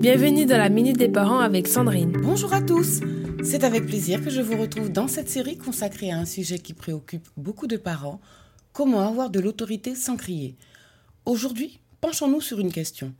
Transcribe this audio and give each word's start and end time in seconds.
Bienvenue 0.00 0.46
dans 0.46 0.56
la 0.56 0.70
Minute 0.70 0.96
des 0.96 1.10
Parents 1.10 1.40
avec 1.40 1.68
Sandrine. 1.68 2.12
Bonjour 2.22 2.54
à 2.54 2.62
tous 2.62 3.00
C'est 3.44 3.64
avec 3.64 3.84
plaisir 3.84 4.24
que 4.24 4.30
je 4.30 4.40
vous 4.40 4.56
retrouve 4.56 4.90
dans 4.90 5.08
cette 5.08 5.28
série 5.28 5.58
consacrée 5.58 6.10
à 6.10 6.16
un 6.16 6.24
sujet 6.24 6.58
qui 6.58 6.72
préoccupe 6.72 7.28
beaucoup 7.36 7.66
de 7.66 7.76
parents, 7.76 8.18
comment 8.72 9.06
avoir 9.06 9.28
de 9.28 9.40
l'autorité 9.40 9.94
sans 9.94 10.16
crier. 10.16 10.56
Aujourd'hui, 11.26 11.80
penchons-nous 12.00 12.40
sur 12.40 12.60
une 12.60 12.72
question. 12.72 13.12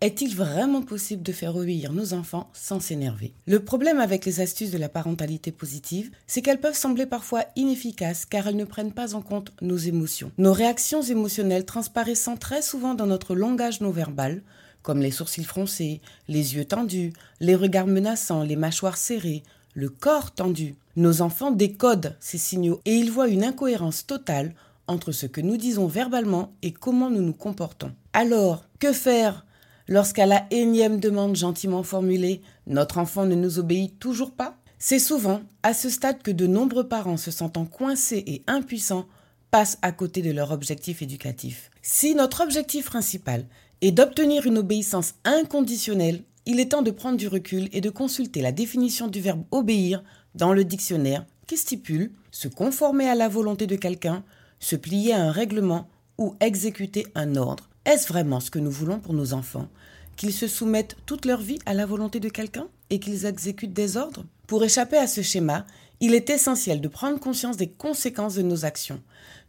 Est-il 0.00 0.34
vraiment 0.34 0.82
possible 0.82 1.22
de 1.22 1.30
faire 1.30 1.54
obéir 1.54 1.92
nos 1.92 2.14
enfants 2.14 2.50
sans 2.52 2.80
s'énerver? 2.80 3.32
Le 3.46 3.60
problème 3.60 4.00
avec 4.00 4.24
les 4.24 4.40
astuces 4.40 4.72
de 4.72 4.78
la 4.78 4.88
parentalité 4.88 5.52
positive, 5.52 6.10
c'est 6.26 6.42
qu'elles 6.42 6.60
peuvent 6.60 6.74
sembler 6.74 7.06
parfois 7.06 7.44
inefficaces 7.54 8.24
car 8.24 8.48
elles 8.48 8.56
ne 8.56 8.64
prennent 8.64 8.92
pas 8.92 9.14
en 9.14 9.22
compte 9.22 9.52
nos 9.62 9.76
émotions. 9.76 10.32
Nos 10.38 10.52
réactions 10.52 11.00
émotionnelles 11.00 11.64
transparaissant 11.64 12.36
très 12.36 12.60
souvent 12.60 12.94
dans 12.94 13.06
notre 13.06 13.36
langage 13.36 13.80
non 13.80 13.92
verbal, 13.92 14.42
comme 14.84 15.00
les 15.00 15.10
sourcils 15.10 15.44
froncés, 15.44 16.00
les 16.28 16.54
yeux 16.54 16.66
tendus, 16.66 17.14
les 17.40 17.56
regards 17.56 17.88
menaçants, 17.88 18.44
les 18.44 18.54
mâchoires 18.54 18.98
serrées, 18.98 19.42
le 19.72 19.88
corps 19.88 20.30
tendu. 20.30 20.76
Nos 20.94 21.22
enfants 21.22 21.50
décodent 21.50 22.14
ces 22.20 22.38
signaux 22.38 22.80
et 22.84 22.92
ils 22.92 23.10
voient 23.10 23.28
une 23.28 23.42
incohérence 23.42 24.06
totale 24.06 24.54
entre 24.86 25.10
ce 25.10 25.26
que 25.26 25.40
nous 25.40 25.56
disons 25.56 25.86
verbalement 25.86 26.52
et 26.62 26.70
comment 26.70 27.10
nous 27.10 27.22
nous 27.22 27.32
comportons. 27.32 27.92
Alors, 28.12 28.66
que 28.78 28.92
faire 28.92 29.46
lorsqu'à 29.88 30.26
la 30.26 30.46
énième 30.50 31.00
demande 31.00 31.34
gentiment 31.34 31.82
formulée, 31.82 32.42
notre 32.66 32.98
enfant 32.98 33.24
ne 33.24 33.34
nous 33.34 33.58
obéit 33.58 33.98
toujours 33.98 34.32
pas? 34.32 34.56
C'est 34.78 34.98
souvent 34.98 35.40
à 35.62 35.72
ce 35.72 35.88
stade 35.88 36.22
que 36.22 36.30
de 36.30 36.46
nombreux 36.46 36.86
parents 36.86 37.16
se 37.16 37.30
sentant 37.30 37.64
coincés 37.64 38.22
et 38.26 38.42
impuissants 38.46 39.06
passent 39.50 39.78
à 39.80 39.92
côté 39.92 40.20
de 40.20 40.30
leur 40.30 40.50
objectif 40.50 41.00
éducatif. 41.00 41.70
Si 41.80 42.14
notre 42.14 42.42
objectif 42.42 42.84
principal 42.86 43.46
est 43.86 43.92
d'obtenir 43.92 44.46
une 44.46 44.58
obéissance 44.58 45.14
inconditionnelle, 45.24 46.22
il 46.46 46.58
est 46.58 46.70
temps 46.70 46.82
de 46.82 46.90
prendre 46.90 47.18
du 47.18 47.28
recul 47.28 47.68
et 47.72 47.82
de 47.82 47.90
consulter 47.90 48.40
la 48.40 48.52
définition 48.52 49.08
du 49.08 49.20
verbe 49.20 49.44
obéir 49.50 50.02
dans 50.34 50.54
le 50.54 50.64
dictionnaire 50.64 51.26
qui 51.46 51.58
stipule 51.58 52.10
se 52.30 52.48
conformer 52.48 53.08
à 53.08 53.14
la 53.14 53.28
volonté 53.28 53.66
de 53.66 53.76
quelqu'un, 53.76 54.24
se 54.58 54.76
plier 54.76 55.12
à 55.12 55.22
un 55.22 55.30
règlement 55.30 55.86
ou 56.16 56.34
exécuter 56.40 57.06
un 57.14 57.36
ordre. 57.36 57.68
Est-ce 57.84 58.08
vraiment 58.08 58.40
ce 58.40 58.50
que 58.50 58.58
nous 58.58 58.70
voulons 58.70 59.00
pour 59.00 59.12
nos 59.12 59.34
enfants? 59.34 59.68
Qu'ils 60.16 60.32
se 60.32 60.48
soumettent 60.48 60.96
toute 61.04 61.26
leur 61.26 61.42
vie 61.42 61.58
à 61.66 61.74
la 61.74 61.84
volonté 61.84 62.20
de 62.20 62.30
quelqu'un 62.30 62.68
et 62.88 62.98
qu'ils 62.98 63.26
exécutent 63.26 63.74
des 63.74 63.98
ordres? 63.98 64.24
Pour 64.46 64.64
échapper 64.64 64.96
à 64.96 65.06
ce 65.06 65.20
schéma, 65.20 65.66
il 66.00 66.14
est 66.14 66.30
essentiel 66.30 66.80
de 66.80 66.88
prendre 66.88 67.20
conscience 67.20 67.58
des 67.58 67.68
conséquences 67.68 68.36
de 68.36 68.42
nos 68.42 68.64
actions. 68.64 69.02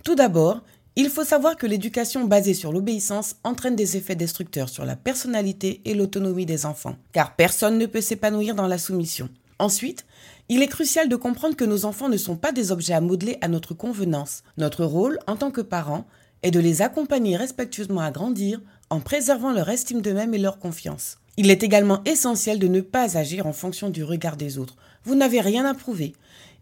Tout 0.04 0.16
d'abord, 0.16 0.62
il 0.96 1.10
faut 1.10 1.26
savoir 1.26 1.58
que 1.58 1.68
l'éducation 1.68 2.24
basée 2.24 2.54
sur 2.54 2.72
l'obéissance 2.72 3.36
entraîne 3.44 3.76
des 3.76 3.98
effets 3.98 4.16
destructeurs 4.16 4.70
sur 4.70 4.86
la 4.86 4.96
personnalité 4.96 5.82
et 5.86 5.94
l'autonomie 5.94 6.46
des 6.46 6.66
enfants, 6.66 6.96
car 7.12 7.36
personne 7.36 7.78
ne 7.78 7.86
peut 7.86 8.02
s'épanouir 8.02 8.56
dans 8.56 8.68
la 8.68 8.78
soumission. 8.78 9.30
Ensuite, 9.60 10.06
il 10.48 10.62
est 10.62 10.68
crucial 10.68 11.10
de 11.10 11.16
comprendre 11.16 11.56
que 11.56 11.66
nos 11.66 11.86
enfants 11.86 12.10
ne 12.10 12.18
sont 12.18 12.38
pas 12.38 12.52
des 12.52 12.72
objets 12.72 12.94
à 12.94 13.02
modeler 13.02 13.38
à 13.42 13.48
notre 13.48 13.74
convenance. 13.74 14.44
Notre 14.58 14.86
rôle, 14.86 15.20
en 15.28 15.36
tant 15.36 15.52
que 15.52 15.62
parents, 15.62 16.06
est 16.44 16.52
de 16.52 16.60
les 16.60 16.82
accompagner 16.82 17.36
respectueusement 17.36 18.02
à 18.02 18.12
grandir 18.12 18.62
en 18.90 19.00
préservant 19.00 19.52
leur 19.52 19.70
estime 19.70 20.02
d'eux-mêmes 20.02 20.34
et 20.34 20.40
leur 20.40 20.59
confiance. 20.59 21.18
Il 21.38 21.50
est 21.50 21.64
également 21.64 22.02
essentiel 22.06 22.59
de 22.59 22.68
ne 22.68 22.82
pas 22.82 23.18
agir 23.18 23.48
en 23.48 23.54
fonction 23.54 23.90
du 23.90 24.04
regard 24.04 24.38
des 24.38 24.58
autres. 24.58 24.76
Vous 25.04 25.16
n'avez 25.16 25.42
rien 25.42 25.66
à 25.66 25.74
prouver. 25.74 26.14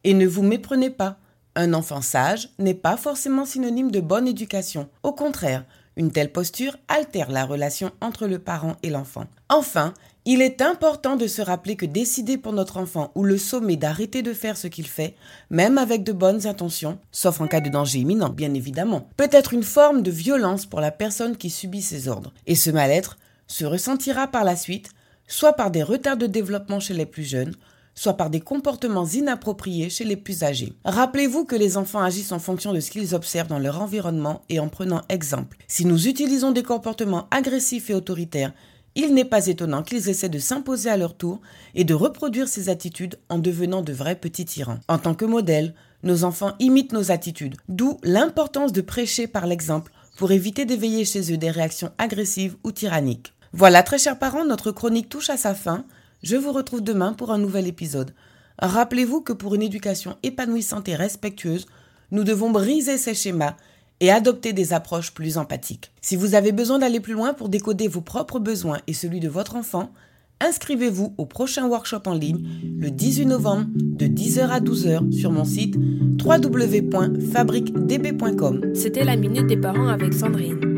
Et 0.03 0.13
ne 0.13 0.25
vous 0.25 0.41
méprenez 0.41 0.89
pas. 0.89 1.17
Un 1.55 1.73
enfant 1.75 2.01
sage 2.01 2.49
n'est 2.57 2.73
pas 2.73 2.97
forcément 2.97 3.45
synonyme 3.45 3.91
de 3.91 3.99
bonne 3.99 4.27
éducation. 4.27 4.89
Au 5.03 5.11
contraire, 5.11 5.65
une 5.95 6.11
telle 6.11 6.31
posture 6.31 6.77
altère 6.87 7.29
la 7.29 7.45
relation 7.45 7.91
entre 8.01 8.25
le 8.25 8.39
parent 8.39 8.75
et 8.81 8.89
l'enfant. 8.89 9.25
Enfin, 9.49 9.93
il 10.25 10.41
est 10.41 10.63
important 10.63 11.15
de 11.15 11.27
se 11.27 11.43
rappeler 11.43 11.75
que 11.75 11.85
décider 11.85 12.37
pour 12.37 12.53
notre 12.53 12.77
enfant 12.77 13.11
ou 13.13 13.23
le 13.23 13.37
sommet 13.37 13.75
d'arrêter 13.75 14.23
de 14.23 14.33
faire 14.33 14.57
ce 14.57 14.67
qu'il 14.67 14.87
fait, 14.87 15.15
même 15.51 15.77
avec 15.77 16.03
de 16.03 16.11
bonnes 16.11 16.47
intentions, 16.47 16.97
sauf 17.11 17.39
en 17.39 17.47
cas 17.47 17.61
de 17.61 17.69
danger 17.69 17.99
imminent 17.99 18.29
bien 18.29 18.55
évidemment, 18.55 19.07
peut 19.17 19.29
être 19.31 19.53
une 19.53 19.63
forme 19.63 20.01
de 20.01 20.11
violence 20.11 20.65
pour 20.65 20.81
la 20.81 20.91
personne 20.91 21.37
qui 21.37 21.51
subit 21.51 21.83
ses 21.83 22.07
ordres. 22.07 22.33
Et 22.47 22.55
ce 22.55 22.71
mal-être 22.71 23.17
se 23.45 23.65
ressentira 23.65 24.27
par 24.27 24.43
la 24.43 24.55
suite, 24.55 24.89
soit 25.27 25.53
par 25.53 25.69
des 25.69 25.83
retards 25.83 26.17
de 26.17 26.25
développement 26.25 26.79
chez 26.79 26.95
les 26.95 27.05
plus 27.05 27.23
jeunes, 27.23 27.53
soit 27.95 28.13
par 28.13 28.29
des 28.29 28.39
comportements 28.39 29.05
inappropriés 29.05 29.89
chez 29.89 30.03
les 30.03 30.15
plus 30.15 30.43
âgés. 30.43 30.73
Rappelez-vous 30.85 31.45
que 31.45 31.55
les 31.55 31.77
enfants 31.77 32.01
agissent 32.01 32.31
en 32.31 32.39
fonction 32.39 32.73
de 32.73 32.79
ce 32.79 32.91
qu'ils 32.91 33.15
observent 33.15 33.47
dans 33.47 33.59
leur 33.59 33.81
environnement 33.81 34.43
et 34.49 34.59
en 34.59 34.69
prenant 34.69 35.01
exemple. 35.09 35.57
Si 35.67 35.85
nous 35.85 36.07
utilisons 36.07 36.51
des 36.51 36.63
comportements 36.63 37.27
agressifs 37.31 37.89
et 37.89 37.93
autoritaires, 37.93 38.53
il 38.95 39.13
n'est 39.13 39.25
pas 39.25 39.47
étonnant 39.47 39.81
qu'ils 39.83 40.09
essaient 40.09 40.29
de 40.29 40.39
s'imposer 40.39 40.89
à 40.89 40.97
leur 40.97 41.15
tour 41.15 41.41
et 41.73 41.83
de 41.83 41.93
reproduire 41.93 42.47
ces 42.47 42.69
attitudes 42.69 43.17
en 43.29 43.39
devenant 43.39 43.81
de 43.81 43.93
vrais 43.93 44.15
petits 44.15 44.45
tyrans. 44.45 44.79
En 44.87 44.99
tant 44.99 45.15
que 45.15 45.25
modèle, 45.25 45.73
nos 46.03 46.25
enfants 46.25 46.53
imitent 46.59 46.93
nos 46.93 47.11
attitudes, 47.11 47.55
d'où 47.69 47.97
l'importance 48.03 48.73
de 48.73 48.81
prêcher 48.81 49.25
par 49.25 49.47
l'exemple 49.47 49.91
pour 50.17 50.31
éviter 50.31 50.65
d'éveiller 50.65 51.05
chez 51.05 51.33
eux 51.33 51.37
des 51.37 51.49
réactions 51.49 51.91
agressives 51.97 52.55
ou 52.63 52.71
tyranniques. 52.71 53.33
Voilà, 53.51 53.83
très 53.83 53.97
chers 53.97 54.19
parents, 54.19 54.45
notre 54.45 54.71
chronique 54.71 55.09
touche 55.09 55.29
à 55.29 55.37
sa 55.37 55.55
fin. 55.55 55.85
Je 56.23 56.35
vous 56.37 56.53
retrouve 56.53 56.81
demain 56.81 57.13
pour 57.13 57.31
un 57.31 57.37
nouvel 57.37 57.67
épisode. 57.67 58.15
Rappelez-vous 58.59 59.21
que 59.21 59.33
pour 59.33 59.55
une 59.55 59.61
éducation 59.61 60.15
épanouissante 60.23 60.87
et 60.87 60.95
respectueuse, 60.95 61.65
nous 62.11 62.23
devons 62.23 62.49
briser 62.49 62.97
ces 62.97 63.13
schémas 63.13 63.57
et 63.99 64.09
adopter 64.09 64.53
des 64.53 64.71
approches 64.71 65.13
plus 65.13 65.37
empathiques. 65.37 65.91
Si 66.01 66.15
vous 66.15 66.35
avez 66.35 66.53
besoin 66.53 66.79
d'aller 66.79 67.01
plus 67.01 67.13
loin 67.13 67.33
pour 67.33 67.49
décoder 67.49 67.89
vos 67.89 68.01
propres 68.01 68.39
besoins 68.39 68.79
et 68.87 68.93
celui 68.93 69.19
de 69.19 69.27
votre 69.27 69.57
enfant, 69.57 69.91
inscrivez-vous 70.39 71.13
au 71.17 71.25
prochain 71.25 71.67
workshop 71.67 72.03
en 72.05 72.13
ligne 72.13 72.47
le 72.79 72.89
18 72.89 73.25
novembre 73.25 73.67
de 73.75 74.05
10h 74.05 74.47
à 74.47 74.61
12h 74.61 75.11
sur 75.11 75.31
mon 75.31 75.43
site 75.43 75.75
www.fabriquedb.com. 76.23 78.61
C'était 78.73 79.03
la 79.03 79.17
Minute 79.17 79.47
des 79.47 79.57
Parents 79.57 79.89
avec 79.89 80.13
Sandrine. 80.13 80.72